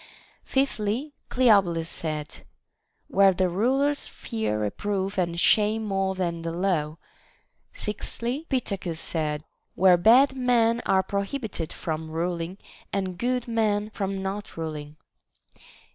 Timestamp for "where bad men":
9.75-10.81